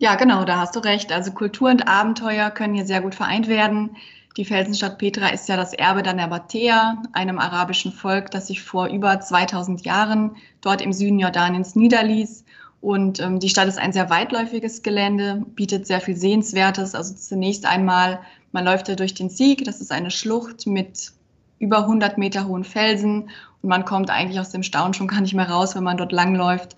Ja, 0.02 0.14
genau, 0.14 0.44
da 0.44 0.58
hast 0.58 0.74
du 0.76 0.80
recht. 0.80 1.12
Also 1.12 1.30
Kultur 1.32 1.68
und 1.70 1.86
Abenteuer 1.86 2.50
können 2.50 2.74
hier 2.74 2.86
sehr 2.86 3.02
gut 3.02 3.14
vereint 3.14 3.48
werden. 3.48 3.96
Die 4.36 4.44
Felsenstadt 4.46 4.96
Petra 4.98 5.28
ist 5.28 5.48
ja 5.48 5.56
das 5.56 5.74
Erbe 5.74 6.02
der 6.02 6.14
Nabatäer, 6.14 7.02
einem 7.12 7.38
arabischen 7.38 7.92
Volk, 7.92 8.30
das 8.30 8.46
sich 8.46 8.62
vor 8.62 8.86
über 8.88 9.20
2000 9.20 9.84
Jahren 9.84 10.36
dort 10.62 10.80
im 10.80 10.92
Süden 10.94 11.18
Jordaniens 11.18 11.74
niederließ 11.76 12.44
Und 12.80 13.20
ähm, 13.20 13.40
die 13.40 13.50
Stadt 13.50 13.68
ist 13.68 13.78
ein 13.78 13.92
sehr 13.92 14.08
weitläufiges 14.08 14.82
Gelände, 14.82 15.44
bietet 15.54 15.86
sehr 15.86 16.00
viel 16.00 16.16
Sehenswertes. 16.16 16.94
Also 16.94 17.14
zunächst 17.14 17.66
einmal, 17.66 18.20
man 18.52 18.64
läuft 18.64 18.88
ja 18.88 18.94
durch 18.94 19.12
den 19.14 19.28
Sieg, 19.28 19.64
das 19.64 19.80
ist 19.82 19.92
eine 19.92 20.10
Schlucht 20.10 20.66
mit 20.66 21.12
über 21.58 21.80
100 21.80 22.16
Meter 22.16 22.46
hohen 22.46 22.64
Felsen 22.64 23.28
und 23.62 23.68
man 23.68 23.84
kommt 23.84 24.08
eigentlich 24.10 24.40
aus 24.40 24.50
dem 24.50 24.62
Staunen 24.62 24.94
schon 24.94 25.08
gar 25.08 25.20
nicht 25.20 25.34
mehr 25.34 25.50
raus, 25.50 25.76
wenn 25.76 25.84
man 25.84 25.98
dort 25.98 26.12
langläuft. 26.12 26.74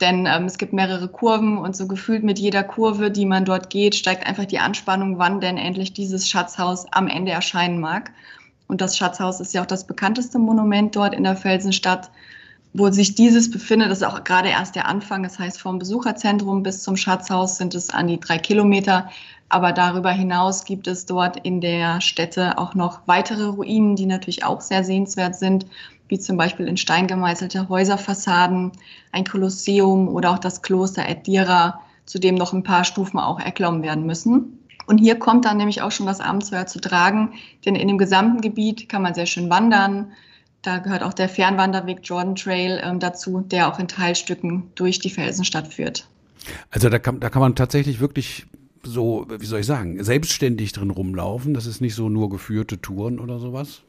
Denn 0.00 0.26
ähm, 0.26 0.44
es 0.44 0.58
gibt 0.58 0.72
mehrere 0.72 1.08
Kurven 1.08 1.56
und 1.56 1.74
so 1.74 1.86
gefühlt 1.88 2.22
mit 2.22 2.38
jeder 2.38 2.62
Kurve, 2.62 3.10
die 3.10 3.24
man 3.24 3.44
dort 3.44 3.70
geht, 3.70 3.94
steigt 3.94 4.26
einfach 4.26 4.44
die 4.44 4.58
Anspannung, 4.58 5.18
wann 5.18 5.40
denn 5.40 5.56
endlich 5.56 5.94
dieses 5.94 6.28
Schatzhaus 6.28 6.86
am 6.92 7.08
Ende 7.08 7.32
erscheinen 7.32 7.80
mag. 7.80 8.12
Und 8.68 8.80
das 8.80 8.96
Schatzhaus 8.96 9.40
ist 9.40 9.54
ja 9.54 9.62
auch 9.62 9.66
das 9.66 9.86
bekannteste 9.86 10.38
Monument 10.38 10.94
dort 10.94 11.14
in 11.14 11.24
der 11.24 11.36
Felsenstadt. 11.36 12.10
Wo 12.74 12.90
sich 12.90 13.14
dieses 13.14 13.50
befindet, 13.50 13.90
ist 13.90 14.04
auch 14.04 14.22
gerade 14.24 14.50
erst 14.50 14.74
der 14.74 14.86
Anfang. 14.86 15.22
Das 15.22 15.38
heißt, 15.38 15.58
vom 15.58 15.78
Besucherzentrum 15.78 16.62
bis 16.62 16.82
zum 16.82 16.96
Schatzhaus 16.96 17.56
sind 17.56 17.74
es 17.74 17.88
an 17.88 18.06
die 18.06 18.20
drei 18.20 18.36
Kilometer. 18.36 19.08
Aber 19.48 19.72
darüber 19.72 20.10
hinaus 20.10 20.64
gibt 20.64 20.88
es 20.88 21.06
dort 21.06 21.38
in 21.38 21.62
der 21.62 22.02
Stätte 22.02 22.58
auch 22.58 22.74
noch 22.74 23.00
weitere 23.06 23.44
Ruinen, 23.44 23.96
die 23.96 24.04
natürlich 24.04 24.44
auch 24.44 24.60
sehr 24.60 24.84
sehenswert 24.84 25.36
sind 25.36 25.64
wie 26.08 26.18
zum 26.18 26.36
Beispiel 26.36 26.68
in 26.68 26.76
Stein 26.76 27.06
gemeißelte 27.06 27.68
Häuserfassaden, 27.68 28.72
ein 29.12 29.24
Kolosseum 29.24 30.08
oder 30.08 30.32
auch 30.32 30.38
das 30.38 30.62
Kloster 30.62 31.08
Edira, 31.08 31.80
zu 32.04 32.18
dem 32.18 32.36
noch 32.36 32.52
ein 32.52 32.62
paar 32.62 32.84
Stufen 32.84 33.18
auch 33.18 33.40
erklommen 33.40 33.82
werden 33.82 34.06
müssen. 34.06 34.58
Und 34.86 34.98
hier 34.98 35.18
kommt 35.18 35.44
dann 35.44 35.56
nämlich 35.56 35.82
auch 35.82 35.90
schon 35.90 36.06
das 36.06 36.20
Abenteuer 36.20 36.66
zu 36.66 36.80
tragen, 36.80 37.32
denn 37.64 37.74
in 37.74 37.88
dem 37.88 37.98
gesamten 37.98 38.40
Gebiet 38.40 38.88
kann 38.88 39.02
man 39.02 39.14
sehr 39.14 39.26
schön 39.26 39.50
wandern. 39.50 40.12
Da 40.62 40.78
gehört 40.78 41.02
auch 41.02 41.12
der 41.12 41.28
Fernwanderweg 41.28 42.00
Jordan 42.02 42.36
Trail 42.36 42.80
ähm, 42.82 43.00
dazu, 43.00 43.40
der 43.40 43.68
auch 43.68 43.78
in 43.78 43.88
Teilstücken 43.88 44.70
durch 44.76 45.00
die 45.00 45.10
Felsenstadt 45.10 45.72
führt. 45.74 46.08
Also 46.70 46.88
da 46.88 47.00
kann, 47.00 47.18
da 47.18 47.30
kann 47.30 47.40
man 47.40 47.56
tatsächlich 47.56 47.98
wirklich 47.98 48.46
so, 48.84 49.26
wie 49.28 49.46
soll 49.46 49.60
ich 49.60 49.66
sagen, 49.66 50.02
selbstständig 50.02 50.72
drin 50.72 50.90
rumlaufen. 50.90 51.54
Das 51.54 51.66
ist 51.66 51.80
nicht 51.80 51.96
so 51.96 52.08
nur 52.08 52.30
geführte 52.30 52.80
Touren 52.80 53.18
oder 53.18 53.40
sowas? 53.40 53.82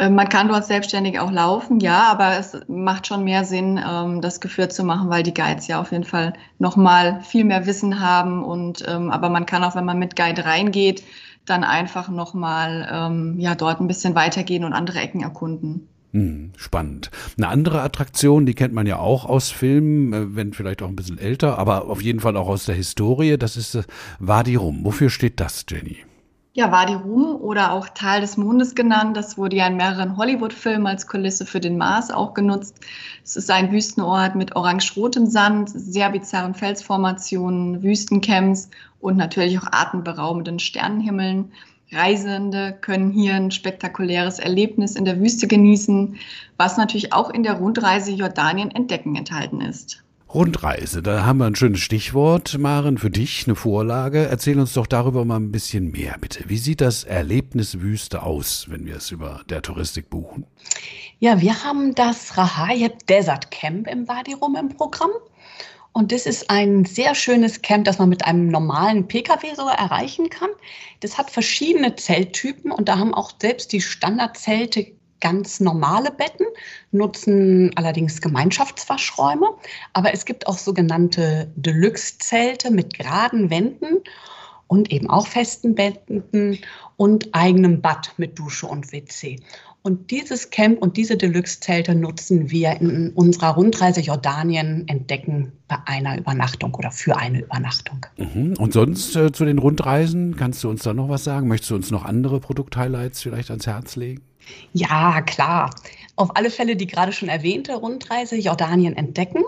Äh, 0.00 0.08
man 0.08 0.28
kann 0.30 0.48
dort 0.48 0.64
selbstständig 0.64 1.20
auch 1.20 1.30
laufen, 1.30 1.78
ja, 1.78 2.04
aber 2.10 2.38
es 2.38 2.58
macht 2.68 3.06
schon 3.06 3.22
mehr 3.22 3.44
Sinn, 3.44 3.78
ähm, 3.86 4.22
das 4.22 4.40
geführt 4.40 4.72
zu 4.72 4.82
machen, 4.82 5.10
weil 5.10 5.22
die 5.22 5.34
Guides 5.34 5.66
ja 5.66 5.78
auf 5.78 5.92
jeden 5.92 6.04
Fall 6.04 6.32
nochmal 6.58 7.20
viel 7.22 7.44
mehr 7.44 7.66
Wissen 7.66 8.00
haben. 8.00 8.42
Und 8.42 8.82
ähm, 8.88 9.10
aber 9.10 9.28
man 9.28 9.44
kann 9.44 9.62
auch, 9.62 9.76
wenn 9.76 9.84
man 9.84 9.98
mit 9.98 10.16
Guide 10.16 10.46
reingeht, 10.46 11.04
dann 11.44 11.64
einfach 11.64 12.08
nochmal 12.08 12.88
ähm, 12.90 13.38
ja, 13.38 13.54
dort 13.54 13.80
ein 13.80 13.88
bisschen 13.88 14.14
weitergehen 14.14 14.64
und 14.64 14.72
andere 14.72 15.00
Ecken 15.00 15.20
erkunden. 15.20 15.86
Hm, 16.12 16.52
spannend. 16.56 17.10
Eine 17.36 17.48
andere 17.48 17.82
Attraktion, 17.82 18.46
die 18.46 18.54
kennt 18.54 18.74
man 18.74 18.86
ja 18.86 18.98
auch 18.98 19.26
aus 19.26 19.50
Filmen, 19.50 20.12
äh, 20.14 20.34
wenn 20.34 20.54
vielleicht 20.54 20.80
auch 20.80 20.88
ein 20.88 20.96
bisschen 20.96 21.18
älter, 21.18 21.58
aber 21.58 21.88
auf 21.88 22.00
jeden 22.00 22.20
Fall 22.20 22.38
auch 22.38 22.48
aus 22.48 22.64
der 22.64 22.74
Historie. 22.74 23.36
Das 23.36 23.58
ist 23.58 23.74
äh, 23.74 23.82
Wadi 24.18 24.54
Rum. 24.54 24.80
Wofür 24.82 25.10
steht 25.10 25.40
das, 25.40 25.66
Jenny? 25.68 25.98
Ja, 26.52 26.72
Wadi 26.72 26.94
Rum 26.94 27.36
oder 27.40 27.70
auch 27.72 27.88
Tal 27.90 28.20
des 28.20 28.36
Mondes 28.36 28.74
genannt. 28.74 29.16
Das 29.16 29.38
wurde 29.38 29.54
ja 29.56 29.68
in 29.68 29.76
mehreren 29.76 30.16
Hollywood-Filmen 30.16 30.86
als 30.88 31.06
Kulisse 31.06 31.46
für 31.46 31.60
den 31.60 31.78
Mars 31.78 32.10
auch 32.10 32.34
genutzt. 32.34 32.80
Es 33.24 33.36
ist 33.36 33.50
ein 33.52 33.70
Wüstenort 33.70 34.34
mit 34.34 34.56
orange-rotem 34.56 35.26
Sand, 35.26 35.70
sehr 35.70 36.10
bizarren 36.10 36.54
Felsformationen, 36.54 37.84
Wüstencamps 37.84 38.68
und 39.00 39.16
natürlich 39.16 39.60
auch 39.60 39.68
atemberaubenden 39.70 40.58
Sternenhimmeln. 40.58 41.52
Reisende 41.92 42.76
können 42.80 43.12
hier 43.12 43.34
ein 43.34 43.52
spektakuläres 43.52 44.40
Erlebnis 44.40 44.96
in 44.96 45.04
der 45.04 45.20
Wüste 45.20 45.46
genießen, 45.46 46.16
was 46.56 46.76
natürlich 46.76 47.12
auch 47.12 47.30
in 47.30 47.44
der 47.44 47.54
Rundreise 47.54 48.10
Jordanien 48.10 48.72
entdecken 48.72 49.14
enthalten 49.14 49.60
ist. 49.60 50.02
Rundreise, 50.32 51.02
da 51.02 51.24
haben 51.24 51.38
wir 51.38 51.46
ein 51.46 51.56
schönes 51.56 51.80
Stichwort, 51.80 52.56
Maren, 52.56 52.98
für 52.98 53.10
dich, 53.10 53.46
eine 53.46 53.56
Vorlage. 53.56 54.28
Erzähl 54.28 54.60
uns 54.60 54.74
doch 54.74 54.86
darüber 54.86 55.24
mal 55.24 55.40
ein 55.40 55.50
bisschen 55.50 55.90
mehr, 55.90 56.14
bitte. 56.20 56.44
Wie 56.46 56.56
sieht 56.56 56.80
das 56.80 57.02
Erlebnis 57.02 57.80
Wüste 57.80 58.22
aus, 58.22 58.66
wenn 58.68 58.86
wir 58.86 58.94
es 58.94 59.10
über 59.10 59.40
der 59.48 59.60
Touristik 59.60 60.08
buchen? 60.08 60.46
Ja, 61.18 61.40
wir 61.40 61.64
haben 61.64 61.96
das 61.96 62.38
Rahayeb 62.38 63.08
Desert 63.08 63.50
Camp 63.50 63.88
im 63.88 64.06
Wadi 64.06 64.34
Rum 64.34 64.54
im 64.54 64.68
Programm. 64.68 65.10
Und 65.92 66.12
das 66.12 66.26
ist 66.26 66.48
ein 66.48 66.84
sehr 66.84 67.16
schönes 67.16 67.60
Camp, 67.62 67.84
das 67.84 67.98
man 67.98 68.08
mit 68.08 68.24
einem 68.24 68.46
normalen 68.46 69.08
Pkw 69.08 69.54
sogar 69.56 69.80
erreichen 69.80 70.30
kann. 70.30 70.50
Das 71.00 71.18
hat 71.18 71.32
verschiedene 71.32 71.96
Zelttypen 71.96 72.70
und 72.70 72.88
da 72.88 72.98
haben 72.98 73.14
auch 73.14 73.32
selbst 73.40 73.72
die 73.72 73.80
Standardzelte 73.80 74.92
ganz 75.20 75.60
normale 75.60 76.10
Betten, 76.10 76.46
nutzen 76.92 77.70
allerdings 77.76 78.20
Gemeinschaftswaschräume. 78.20 79.46
Aber 79.92 80.12
es 80.12 80.24
gibt 80.24 80.46
auch 80.46 80.58
sogenannte 80.58 81.52
Deluxe-Zelte 81.56 82.70
mit 82.70 82.94
geraden 82.94 83.50
Wänden 83.50 83.98
und 84.66 84.92
eben 84.92 85.10
auch 85.10 85.26
festen 85.26 85.74
Betten 85.74 86.58
und 86.96 87.28
eigenem 87.32 87.80
Bad 87.80 88.12
mit 88.18 88.38
Dusche 88.38 88.66
und 88.66 88.92
WC. 88.92 89.40
Und 89.82 90.10
dieses 90.10 90.50
Camp 90.50 90.82
und 90.82 90.98
diese 90.98 91.16
Deluxe-Zelte 91.16 91.94
nutzen 91.94 92.50
wir 92.50 92.78
in 92.80 93.10
unserer 93.14 93.54
Rundreise 93.54 94.00
Jordanien 94.00 94.86
entdecken 94.88 95.52
bei 95.68 95.78
einer 95.86 96.18
Übernachtung 96.18 96.74
oder 96.74 96.90
für 96.90 97.16
eine 97.16 97.40
Übernachtung. 97.40 98.04
Mhm. 98.18 98.54
Und 98.58 98.74
sonst 98.74 99.16
äh, 99.16 99.32
zu 99.32 99.46
den 99.46 99.58
Rundreisen, 99.58 100.36
kannst 100.36 100.62
du 100.62 100.68
uns 100.68 100.82
da 100.82 100.92
noch 100.92 101.08
was 101.08 101.24
sagen? 101.24 101.48
Möchtest 101.48 101.70
du 101.70 101.76
uns 101.76 101.90
noch 101.90 102.04
andere 102.04 102.40
Produkt-Highlights 102.40 103.22
vielleicht 103.22 103.50
ans 103.50 103.66
Herz 103.66 103.96
legen? 103.96 104.20
Ja, 104.72 105.20
klar. 105.22 105.70
Auf 106.16 106.36
alle 106.36 106.50
Fälle 106.50 106.76
die 106.76 106.86
gerade 106.86 107.12
schon 107.12 107.28
erwähnte 107.28 107.74
Rundreise 107.74 108.36
Jordanien 108.36 108.96
entdecken. 108.96 109.42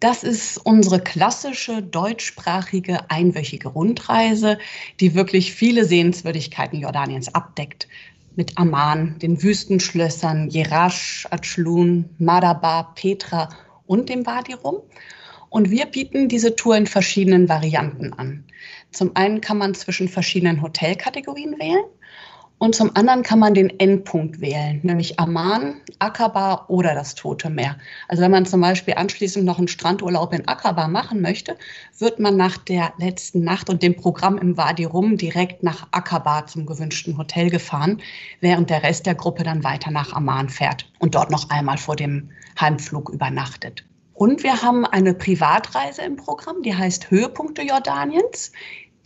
Das 0.00 0.22
ist 0.22 0.58
unsere 0.58 1.00
klassische 1.00 1.82
deutschsprachige 1.82 3.10
einwöchige 3.10 3.68
Rundreise, 3.68 4.58
die 5.00 5.14
wirklich 5.14 5.52
viele 5.52 5.84
Sehenswürdigkeiten 5.84 6.80
Jordaniens 6.80 7.34
abdeckt. 7.34 7.88
Mit 8.36 8.56
Amman, 8.56 9.18
den 9.18 9.42
Wüstenschlössern 9.42 10.48
Jerash, 10.50 11.26
Atschlun, 11.30 12.08
Madaba, 12.18 12.84
Petra 12.94 13.48
und 13.86 14.08
dem 14.08 14.24
Wadi 14.24 14.52
rum. 14.52 14.76
Und 15.50 15.70
wir 15.70 15.86
bieten 15.86 16.28
diese 16.28 16.54
Tour 16.54 16.76
in 16.76 16.86
verschiedenen 16.86 17.48
Varianten 17.48 18.12
an. 18.12 18.44
Zum 18.92 19.16
einen 19.16 19.40
kann 19.40 19.58
man 19.58 19.74
zwischen 19.74 20.08
verschiedenen 20.08 20.62
Hotelkategorien 20.62 21.58
wählen. 21.58 21.84
Und 22.58 22.74
zum 22.74 22.90
anderen 22.96 23.22
kann 23.22 23.38
man 23.38 23.54
den 23.54 23.78
Endpunkt 23.78 24.40
wählen, 24.40 24.80
nämlich 24.82 25.20
Amman, 25.20 25.80
Aqaba 26.00 26.64
oder 26.66 26.92
das 26.92 27.14
Tote 27.14 27.50
Meer. 27.50 27.76
Also 28.08 28.22
wenn 28.22 28.32
man 28.32 28.46
zum 28.46 28.60
Beispiel 28.60 28.94
anschließend 28.94 29.44
noch 29.44 29.58
einen 29.58 29.68
Strandurlaub 29.68 30.32
in 30.34 30.48
Aqaba 30.48 30.88
machen 30.88 31.20
möchte, 31.20 31.56
wird 31.98 32.18
man 32.18 32.36
nach 32.36 32.58
der 32.58 32.92
letzten 32.98 33.44
Nacht 33.44 33.70
und 33.70 33.84
dem 33.84 33.94
Programm 33.94 34.38
im 34.38 34.56
Wadi 34.56 34.84
Rum 34.84 35.16
direkt 35.16 35.62
nach 35.62 35.86
Aqaba 35.92 36.46
zum 36.46 36.66
gewünschten 36.66 37.16
Hotel 37.16 37.48
gefahren, 37.48 38.02
während 38.40 38.70
der 38.70 38.82
Rest 38.82 39.06
der 39.06 39.14
Gruppe 39.14 39.44
dann 39.44 39.62
weiter 39.62 39.92
nach 39.92 40.12
Amman 40.12 40.48
fährt 40.48 40.90
und 40.98 41.14
dort 41.14 41.30
noch 41.30 41.50
einmal 41.50 41.78
vor 41.78 41.94
dem 41.94 42.28
Heimflug 42.60 43.10
übernachtet. 43.10 43.84
Und 44.14 44.42
wir 44.42 44.62
haben 44.62 44.84
eine 44.84 45.14
Privatreise 45.14 46.02
im 46.02 46.16
Programm, 46.16 46.62
die 46.62 46.74
heißt 46.74 47.08
Höhepunkte 47.08 47.62
Jordaniens 47.62 48.50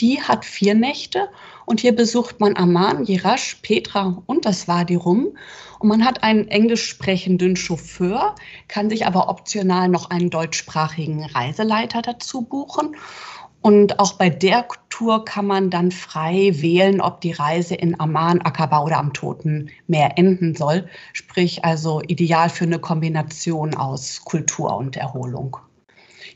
die 0.02 0.21
hat 0.21 0.44
vier 0.44 0.75
Nächte 0.75 1.28
und 1.66 1.81
hier 1.81 1.95
besucht 1.95 2.40
man 2.40 2.57
Amman, 2.57 3.04
Jerash, 3.04 3.57
Petra 3.62 4.23
und 4.26 4.45
das 4.45 4.69
Wadi 4.69 4.95
Rum. 4.95 5.37
Und 5.78 5.88
man 5.88 6.04
hat 6.04 6.23
einen 6.23 6.49
englisch 6.49 6.87
sprechenden 6.87 7.57
Chauffeur, 7.57 8.35
kann 8.69 8.90
sich 8.90 9.07
aber 9.07 9.28
optional 9.28 9.88
noch 9.88 10.11
einen 10.11 10.31
deutschsprachigen 10.31 11.25
Reiseleiter 11.25 12.02
dazu 12.02 12.42
buchen. 12.42 12.97
Und 13.62 14.00
auch 14.00 14.14
bei 14.14 14.28
der 14.28 14.66
Tour 14.90 15.25
kann 15.25 15.47
man 15.47 15.71
dann 15.71 15.92
frei 15.92 16.50
wählen, 16.57 17.00
ob 17.00 17.21
die 17.21 17.31
Reise 17.31 17.76
in 17.76 17.99
Amman, 17.99 18.42
Aqaba 18.42 18.83
oder 18.83 18.99
am 18.99 19.12
Toten 19.12 19.71
Meer 19.87 20.19
enden 20.19 20.57
soll. 20.57 20.88
Sprich 21.12 21.64
also 21.64 22.00
ideal 22.00 22.49
für 22.49 22.64
eine 22.64 22.81
Kombination 22.81 23.75
aus 23.76 24.23
Kultur 24.25 24.76
und 24.76 24.97
Erholung. 24.97 25.57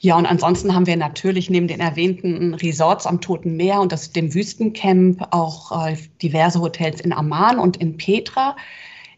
Ja, 0.00 0.16
und 0.16 0.26
ansonsten 0.26 0.74
haben 0.74 0.86
wir 0.86 0.96
natürlich 0.96 1.50
neben 1.50 1.68
den 1.68 1.80
erwähnten 1.80 2.54
Resorts 2.54 3.06
am 3.06 3.20
Toten 3.20 3.56
Meer 3.56 3.80
und 3.80 3.92
das, 3.92 4.12
dem 4.12 4.34
Wüstencamp 4.34 5.26
auch 5.30 5.86
äh, 5.86 5.96
diverse 6.22 6.60
Hotels 6.60 7.00
in 7.00 7.12
Amman 7.12 7.58
und 7.58 7.78
in 7.78 7.96
Petra 7.96 8.56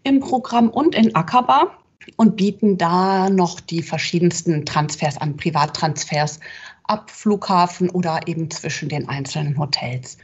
im 0.04 0.20
Programm 0.20 0.68
und 0.70 0.94
in 0.94 1.14
Aqaba 1.14 1.72
und 2.16 2.36
bieten 2.36 2.78
da 2.78 3.28
noch 3.28 3.60
die 3.60 3.82
verschiedensten 3.82 4.64
Transfers 4.64 5.18
an, 5.18 5.36
Privattransfers 5.36 6.40
ab 6.84 7.10
Flughafen 7.10 7.90
oder 7.90 8.20
eben 8.26 8.50
zwischen 8.50 8.88
den 8.88 9.08
einzelnen 9.08 9.58
Hotels. 9.58 10.16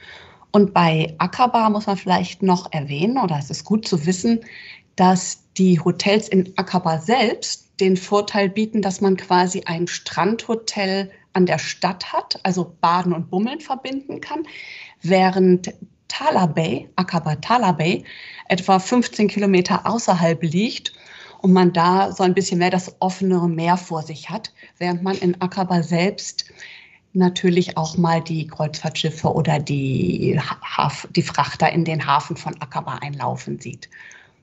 Und 0.52 0.72
bei 0.72 1.14
Aqaba 1.18 1.68
muss 1.68 1.86
man 1.86 1.96
vielleicht 1.96 2.42
noch 2.42 2.72
erwähnen, 2.72 3.18
oder 3.18 3.36
es 3.38 3.50
ist 3.50 3.64
gut 3.64 3.86
zu 3.86 4.06
wissen, 4.06 4.40
dass 4.96 5.42
die 5.56 5.80
Hotels 5.80 6.28
in 6.28 6.52
Aqaba 6.56 6.98
selbst 6.98 7.63
den 7.80 7.96
Vorteil 7.96 8.48
bieten, 8.48 8.82
dass 8.82 9.00
man 9.00 9.16
quasi 9.16 9.62
ein 9.66 9.86
Strandhotel 9.86 11.10
an 11.32 11.46
der 11.46 11.58
Stadt 11.58 12.12
hat, 12.12 12.38
also 12.44 12.76
Baden 12.80 13.12
und 13.12 13.30
Bummeln 13.30 13.60
verbinden 13.60 14.20
kann, 14.20 14.46
während 15.02 15.74
Tala 16.08 16.46
Bay, 16.46 16.88
Aqaba 16.96 17.36
Tala 17.36 17.72
Bay, 17.72 18.04
etwa 18.48 18.78
15 18.78 19.28
Kilometer 19.28 19.86
außerhalb 19.86 20.42
liegt 20.42 20.92
und 21.42 21.52
man 21.52 21.72
da 21.72 22.12
so 22.12 22.22
ein 22.22 22.34
bisschen 22.34 22.58
mehr 22.58 22.70
das 22.70 22.94
offenere 23.00 23.48
Meer 23.48 23.76
vor 23.76 24.02
sich 24.02 24.30
hat, 24.30 24.52
während 24.78 25.02
man 25.02 25.16
in 25.18 25.40
Aqaba 25.40 25.82
selbst 25.82 26.46
natürlich 27.12 27.76
auch 27.76 27.96
mal 27.96 28.20
die 28.22 28.46
Kreuzfahrtschiffe 28.46 29.32
oder 29.32 29.58
die, 29.58 30.38
Haf 30.40 31.08
die 31.14 31.22
Frachter 31.22 31.72
in 31.72 31.84
den 31.84 32.06
Hafen 32.06 32.36
von 32.36 32.60
Aqaba 32.60 32.98
einlaufen 33.02 33.60
sieht. 33.60 33.88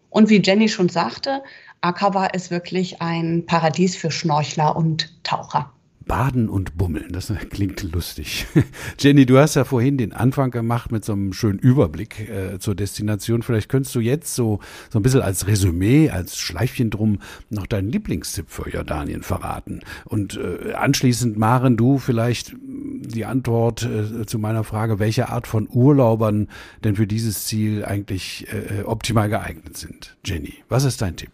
Und 0.10 0.30
wie 0.30 0.42
Jenny 0.42 0.68
schon 0.68 0.90
sagte, 0.90 1.42
Aqaba 1.82 2.28
ist 2.28 2.52
wirklich 2.52 3.02
ein 3.02 3.46
Paradies 3.48 3.96
für 3.96 4.12
Schnorchler 4.12 4.76
und 4.76 5.12
Taucher. 5.24 5.72
Baden 6.06 6.50
und 6.50 6.78
Bummeln, 6.78 7.12
das 7.12 7.34
klingt 7.52 7.82
lustig. 7.84 8.46
Jenny, 9.00 9.26
du 9.26 9.38
hast 9.38 9.56
ja 9.56 9.64
vorhin 9.64 9.98
den 9.98 10.14
Anfang 10.14 10.52
gemacht 10.52 10.92
mit 10.92 11.06
so 11.06 11.14
einem 11.14 11.32
schönen 11.32 11.58
Überblick 11.58 12.30
äh, 12.30 12.60
zur 12.60 12.76
Destination. 12.76 13.44
Vielleicht 13.44 13.70
könntest 13.70 13.96
du 13.96 14.00
jetzt 14.00 14.36
so, 14.36 14.60
so 14.90 15.00
ein 15.00 15.04
bisschen 15.04 15.22
als 15.22 15.48
Resümee, 15.48 16.10
als 16.10 16.38
Schleifchen 16.38 16.90
drum 16.90 17.20
noch 17.50 17.66
deinen 17.66 17.90
Lieblingstipp 17.90 18.50
für 18.50 18.70
Jordanien 18.70 19.24
verraten. 19.24 19.82
Und 20.06 20.38
äh, 20.38 20.74
anschließend, 20.74 21.38
Maren, 21.38 21.78
du 21.78 21.98
vielleicht 21.98 22.56
die 22.60 23.26
Antwort 23.26 23.84
äh, 23.84 24.26
zu 24.26 24.38
meiner 24.38 24.64
Frage, 24.64 25.00
welche 25.00 25.30
Art 25.30 25.48
von 25.48 25.68
Urlaubern 25.72 26.48
denn 26.84 26.96
für 26.96 27.08
dieses 27.08 27.46
Ziel 27.46 27.86
eigentlich 27.86 28.48
äh, 28.52 28.84
optimal 28.84 29.30
geeignet 29.30 29.78
sind. 29.78 30.18
Jenny, 30.26 30.56
was 30.68 30.84
ist 30.84 31.02
dein 31.02 31.16
Tipp? 31.16 31.32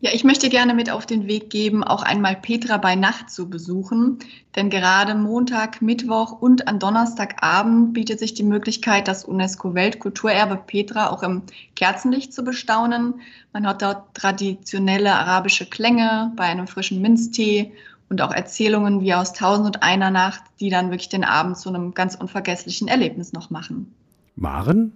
Ja, 0.00 0.10
ich 0.12 0.22
möchte 0.22 0.50
gerne 0.50 0.74
mit 0.74 0.90
auf 0.90 1.06
den 1.06 1.28
Weg 1.28 1.48
geben, 1.48 1.82
auch 1.82 2.02
einmal 2.02 2.36
Petra 2.36 2.76
bei 2.76 2.94
Nacht 2.94 3.30
zu 3.30 3.48
besuchen. 3.48 4.18
Denn 4.54 4.68
gerade 4.68 5.14
Montag, 5.14 5.80
Mittwoch 5.80 6.32
und 6.42 6.68
an 6.68 6.78
Donnerstagabend 6.78 7.94
bietet 7.94 8.18
sich 8.18 8.34
die 8.34 8.42
Möglichkeit, 8.42 9.08
das 9.08 9.24
UNESCO-Weltkulturerbe 9.24 10.56
Petra 10.56 11.08
auch 11.08 11.22
im 11.22 11.42
Kerzenlicht 11.74 12.34
zu 12.34 12.44
bestaunen. 12.44 13.14
Man 13.54 13.66
hat 13.66 13.80
dort 13.80 14.14
traditionelle 14.14 15.14
arabische 15.14 15.64
Klänge 15.64 16.32
bei 16.36 16.44
einem 16.44 16.66
frischen 16.66 17.00
Minztee 17.00 17.72
und 18.10 18.20
auch 18.20 18.32
Erzählungen 18.32 19.00
wie 19.00 19.14
aus 19.14 19.32
Tausend 19.32 19.64
und 19.64 19.82
einer 19.82 20.10
Nacht, 20.10 20.42
die 20.60 20.68
dann 20.68 20.90
wirklich 20.90 21.08
den 21.08 21.24
Abend 21.24 21.56
zu 21.56 21.70
einem 21.70 21.94
ganz 21.94 22.14
unvergesslichen 22.14 22.88
Erlebnis 22.88 23.32
noch 23.32 23.48
machen. 23.48 23.94
Maren, 24.36 24.92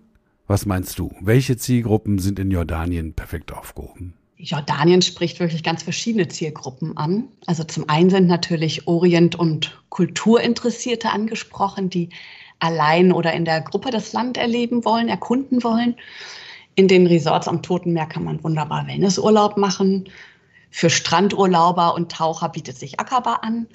was 0.46 0.66
meinst 0.66 0.98
du? 0.98 1.14
Welche 1.20 1.56
Zielgruppen 1.56 2.18
sind 2.18 2.38
in 2.38 2.50
Jordanien 2.50 3.14
perfekt 3.14 3.52
aufgehoben? 3.52 4.17
Jordanien 4.38 5.02
spricht 5.02 5.40
wirklich 5.40 5.64
ganz 5.64 5.82
verschiedene 5.82 6.28
Zielgruppen 6.28 6.96
an. 6.96 7.28
Also 7.46 7.64
zum 7.64 7.88
einen 7.88 8.08
sind 8.08 8.28
natürlich 8.28 8.86
Orient- 8.86 9.34
und 9.34 9.76
Kulturinteressierte 9.88 11.10
angesprochen, 11.10 11.90
die 11.90 12.10
allein 12.60 13.12
oder 13.12 13.32
in 13.32 13.44
der 13.44 13.60
Gruppe 13.60 13.90
das 13.90 14.12
Land 14.12 14.36
erleben 14.36 14.84
wollen, 14.84 15.08
erkunden 15.08 15.62
wollen. 15.64 15.96
In 16.76 16.86
den 16.86 17.08
Resorts 17.08 17.48
am 17.48 17.62
Toten 17.62 17.92
Meer 17.92 18.06
kann 18.06 18.24
man 18.24 18.42
wunderbar 18.44 18.86
Wellnessurlaub 18.86 19.56
machen. 19.56 20.08
Für 20.70 20.90
Strandurlauber 20.90 21.94
und 21.94 22.12
Taucher 22.12 22.48
bietet 22.48 22.76
sich 22.76 23.00
Aqaba 23.00 23.40
an. 23.42 23.66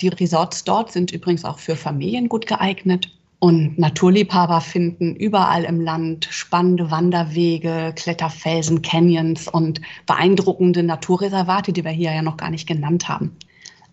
Die 0.00 0.08
Resorts 0.08 0.62
dort 0.62 0.92
sind 0.92 1.10
übrigens 1.10 1.44
auch 1.44 1.58
für 1.58 1.74
Familien 1.74 2.28
gut 2.28 2.46
geeignet. 2.46 3.10
Und 3.42 3.76
Naturliebhaber 3.76 4.60
finden 4.60 5.16
überall 5.16 5.64
im 5.64 5.80
Land 5.80 6.28
spannende 6.30 6.92
Wanderwege, 6.92 7.92
Kletterfelsen, 7.96 8.82
Canyons 8.82 9.48
und 9.48 9.80
beeindruckende 10.06 10.84
Naturreservate, 10.84 11.72
die 11.72 11.84
wir 11.84 11.90
hier 11.90 12.14
ja 12.14 12.22
noch 12.22 12.36
gar 12.36 12.50
nicht 12.50 12.68
genannt 12.68 13.08
haben. 13.08 13.36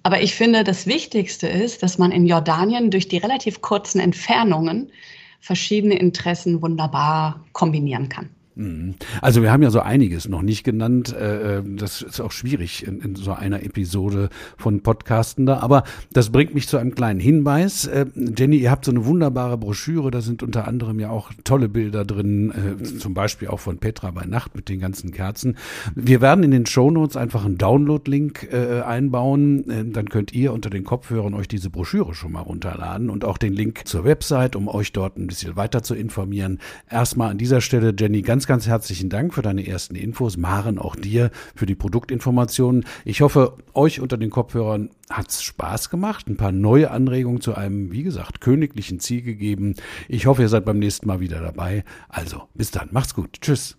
Aber 0.04 0.22
ich 0.22 0.36
finde, 0.36 0.64
das 0.64 0.86
Wichtigste 0.86 1.48
ist, 1.48 1.82
dass 1.82 1.98
man 1.98 2.12
in 2.12 2.28
Jordanien 2.28 2.92
durch 2.92 3.08
die 3.08 3.18
relativ 3.18 3.60
kurzen 3.62 4.00
Entfernungen 4.00 4.92
verschiedene 5.40 5.98
Interessen 5.98 6.62
wunderbar 6.62 7.44
kombinieren 7.52 8.08
kann. 8.08 8.30
Mhm. 8.60 8.96
Also 9.22 9.42
wir 9.42 9.54
haben 9.54 9.64
ja 9.64 9.72
so 9.72 9.80
einiges 9.80 10.28
noch 10.28 10.42
nicht 10.42 10.66
genannt. 10.66 11.16
Äh, 11.16 11.60
äh, 11.60 11.64
das 11.66 12.02
ist 12.02 12.20
auch 12.20 12.34
schwierig 12.34 12.86
in, 12.86 13.00
in 13.00 13.16
so 13.16 13.32
einer 13.32 13.64
Episode 13.64 14.30
von 14.58 14.82
Podcasten 14.82 15.46
da. 15.46 15.60
Aber 15.60 15.84
das 16.12 16.30
bringt 16.30 16.54
mich 16.54 16.68
zu 16.68 16.78
einem 16.78 16.94
kleinen 16.94 17.22
Hinweis. 17.22 17.88
Äh, 17.88 18.08
Jenny, 18.16 18.58
ihr 18.58 18.70
habt 18.70 18.84
so 18.84 18.92
eine 18.92 19.06
wunderbare 19.06 19.58
Broschüre. 19.58 20.12
Da 20.12 20.20
sind 20.20 20.44
unter 20.44 20.68
anderem 20.68 21.00
ja 21.00 21.10
auch 21.10 21.32
tolle 21.46 21.70
Bilder 21.70 22.04
drin, 22.04 22.52
zum 23.00 23.14
Beispiel 23.14 23.48
auch 23.48 23.60
von 23.60 23.78
Petra 23.78 24.12
bei 24.12 24.26
Nacht 24.26 24.56
mit 24.56 24.68
den 24.68 24.80
ganzen 24.80 25.12
Kerzen. 25.12 25.56
Wir 25.96 26.20
werden 26.20 26.44
in 26.44 26.52
den 26.52 26.66
Shownotes 26.66 27.16
einfach 27.16 27.46
einen 27.46 27.58
Download-Link 27.58 28.54
einbauen. 28.54 29.92
Dann 29.94 30.10
könnt 30.10 30.34
ihr 30.34 30.52
unter 30.52 30.70
den 30.70 30.84
Kopfhörern 30.84 31.34
euch 31.34 31.48
diese 31.48 31.70
Broschüre 31.70 32.14
schon 32.14 32.34
mal 32.34 32.42
runterladen 32.42 33.10
und 33.10 33.24
auch 33.24 33.38
den 33.38 33.54
Link 33.54 33.88
zur 33.88 34.04
Website, 34.04 34.56
um 34.56 34.68
euch 34.68 34.92
dort 34.92 35.18
ein 35.18 35.28
bisschen 35.28 35.56
weiter 35.56 35.84
zu 35.84 35.96
informieren. 35.96 36.60
Erstmal 36.90 37.32
an 37.32 37.38
dieser 37.38 37.62
Stelle, 37.62 37.94
Jenny, 37.98 38.22
ganz 38.22 38.48
ganz 38.50 38.66
herzlichen 38.66 39.10
Dank 39.10 39.36
für 39.36 39.44
deine 39.44 39.68
ersten 39.68 39.94
Infos. 39.94 40.36
Maren, 40.36 40.80
auch 40.80 40.96
dir 40.96 41.30
für 41.54 41.68
die 41.68 41.76
Produktinformationen. 41.76 42.84
Ich 43.06 43.22
hoffe, 43.22 43.58
euch 43.76 44.02
unter 44.02 44.18
den 44.18 44.32
Kopfhörern 44.32 44.90
hat's 45.08 45.44
Spaß 45.44 45.92
gemacht. 45.92 46.28
Ein 46.28 46.36
paar 46.36 46.52
neue 46.52 46.90
Anregungen 46.90 47.42
zu 47.42 47.54
einem, 47.54 47.92
wie 47.92 48.02
gesagt, 48.02 48.42
königlichen 48.42 49.00
Ziel 49.00 49.22
gegeben. 49.22 49.76
Ich 50.08 50.26
hoffe, 50.26 50.42
ihr 50.42 50.50
seid 50.50 50.66
beim 50.66 50.80
nächsten 50.80 51.06
Mal 51.06 51.20
wieder 51.20 51.42
dabei. 51.42 51.84
Also, 52.08 52.42
bis 52.56 52.72
dann. 52.72 52.90
Macht's 52.92 53.14
gut. 53.14 53.38
Tschüss. 53.40 53.78